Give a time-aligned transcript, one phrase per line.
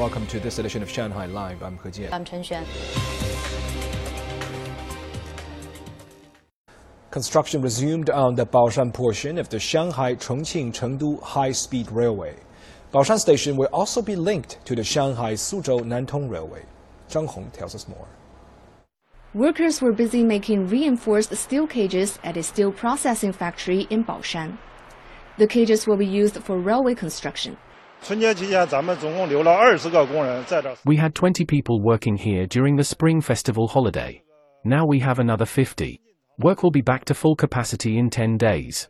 [0.00, 1.62] Welcome to this edition of Shanghai Live.
[1.62, 2.10] I'm He Jian.
[2.10, 2.64] I'm Chen Xuan.
[7.10, 12.36] Construction resumed on the Baoshan portion of the Shanghai Chongqing Chengdu High Speed Railway.
[12.94, 16.64] Baoshan Station will also be linked to the Shanghai Suzhou Nantong Railway.
[17.10, 18.08] Zhang Hong tells us more.
[19.34, 24.56] Workers were busy making reinforced steel cages at a steel processing factory in Baoshan.
[25.36, 27.58] The cages will be used for railway construction.
[30.84, 34.22] We had 20 people working here during the Spring Festival holiday.
[34.64, 36.00] Now we have another 50.
[36.38, 38.88] Work will be back to full capacity in 10 days.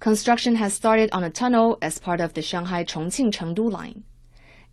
[0.00, 4.04] Construction has started on a tunnel as part of the Shanghai Chongqing Chengdu line.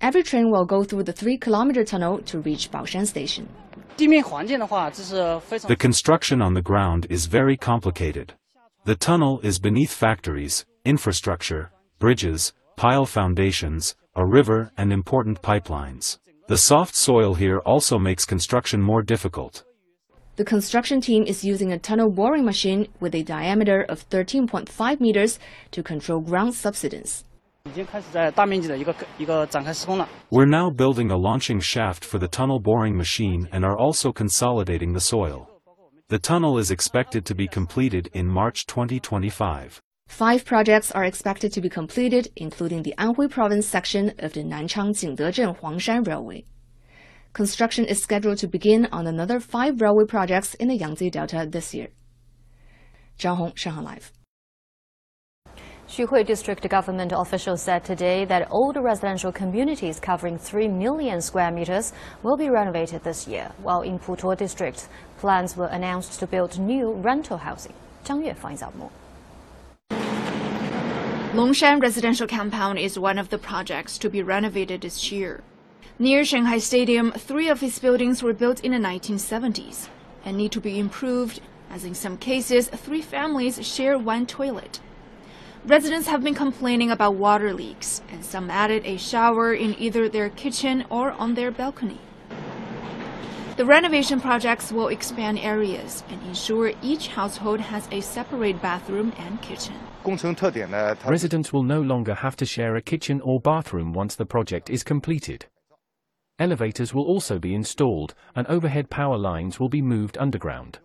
[0.00, 3.48] Every train will go through the 3 kilometer tunnel to reach Baoshan station.
[3.98, 8.34] The construction on the ground is very complicated.
[8.84, 16.16] The tunnel is beneath factories, infrastructure, bridges, pile foundations, a river and important pipelines.
[16.48, 19.64] The soft soil here also makes construction more difficult.
[20.36, 25.38] The construction team is using a tunnel boring machine with a diameter of 13.5 meters
[25.72, 27.24] to control ground subsidence.
[30.30, 34.94] We're now building a launching shaft for the tunnel boring machine and are also consolidating
[34.94, 35.50] the soil.
[36.08, 39.82] The tunnel is expected to be completed in March 2025.
[40.10, 44.90] Five projects are expected to be completed, including the Anhui Province section of the Nanchang
[44.90, 46.44] Jingdezhen Huangshan Railway.
[47.32, 51.72] Construction is scheduled to begin on another five railway projects in the Yangtze Delta this
[51.72, 51.88] year.
[53.18, 54.12] Zhang Hong, Shanghai Live.
[55.88, 61.92] Xuhui District government officials said today that old residential communities covering 3 million square meters
[62.24, 66.94] will be renovated this year, while in Putuo District, plans were announced to build new
[66.94, 67.74] rental housing.
[68.04, 68.90] Zhang Yue finds out more.
[71.32, 75.44] Longshan Residential Compound is one of the projects to be renovated this year.
[75.96, 79.88] Near Shanghai Stadium, three of its buildings were built in the 1970s
[80.24, 81.40] and need to be improved,
[81.70, 84.80] as in some cases, three families share one toilet.
[85.64, 90.30] Residents have been complaining about water leaks, and some added a shower in either their
[90.30, 92.00] kitchen or on their balcony.
[93.60, 99.38] The renovation projects will expand areas and ensure each household has a separate bathroom and
[99.42, 99.74] kitchen.
[101.04, 104.82] Residents will no longer have to share a kitchen or bathroom once the project is
[104.82, 105.44] completed.
[106.38, 110.78] Elevators will also be installed, and overhead power lines will be moved underground.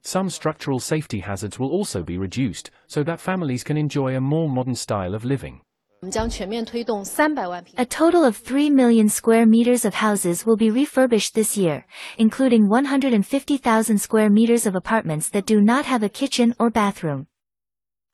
[0.00, 4.48] Some structural safety hazards will also be reduced so that families can enjoy a more
[4.48, 5.60] modern style of living.
[6.04, 11.86] A total of 3 million square meters of houses will be refurbished this year,
[12.18, 17.28] including 150,000 square meters of apartments that do not have a kitchen or bathroom.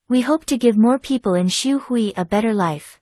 [0.06, 3.00] We hope to give more people in Xuhui a better life.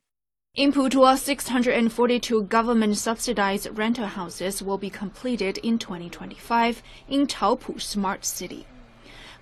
[0.54, 8.68] In Putuo, 642 government-subsidized rental houses will be completed in 2025 in Taopu Smart City.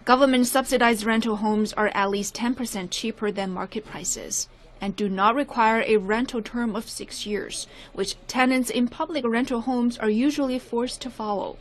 [0.06, 4.48] Government-subsidized rental homes are at least 10% cheaper than market prices
[4.80, 9.62] and do not require a rental term of six years, which tenants in public rental
[9.62, 11.56] homes are usually forced to follow.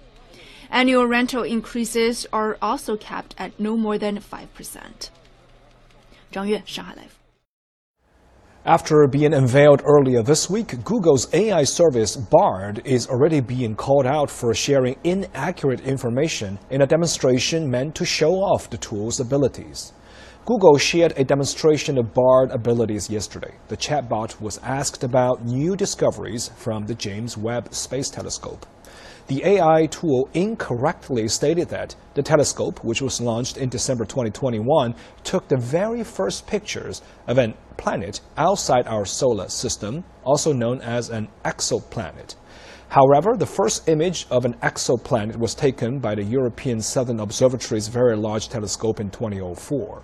[0.70, 5.10] Annual rental increases are also capped at no more than 5%.
[6.32, 7.20] Zhang Yue, Shanghai Live.
[8.66, 14.32] After being unveiled earlier this week, Google's AI service Bard is already being called out
[14.32, 19.92] for sharing inaccurate information in a demonstration meant to show off the tool's abilities.
[20.46, 23.54] Google shared a demonstration of Bard abilities yesterday.
[23.70, 28.66] The chatbot was asked about new discoveries from the James Webb Space Telescope.
[29.28, 34.94] The AI tool incorrectly stated that the telescope, which was launched in December 2021,
[35.24, 41.10] took the very first pictures of an planet outside our solar system, also known as
[41.10, 42.36] an exoplanet.
[42.90, 48.18] However, the first image of an exoplanet was taken by the European Southern Observatory's Very
[48.18, 50.04] Large Telescope in 2004.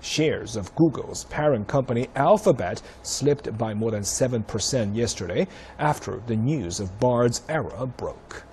[0.00, 5.46] Shares of Google's parent company Alphabet slipped by more than 7% yesterday
[5.78, 8.44] after the news of Bard's error broke.